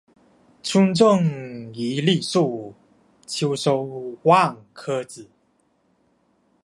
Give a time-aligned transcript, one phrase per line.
[0.63, 2.73] 春种一粒粟，
[3.27, 5.29] 秋收万颗子。